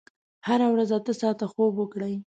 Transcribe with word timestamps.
هره 0.47 0.67
ورځ 0.73 0.89
اته 0.97 1.13
ساعته 1.21 1.45
خوب 1.51 1.73
وکړئ. 1.77 2.13